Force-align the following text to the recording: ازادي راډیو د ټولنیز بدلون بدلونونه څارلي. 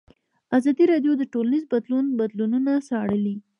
ازادي 0.57 0.83
راډیو 0.91 1.13
د 1.17 1.23
ټولنیز 1.33 1.63
بدلون 1.73 2.05
بدلونونه 2.19 2.71
څارلي. 2.87 3.35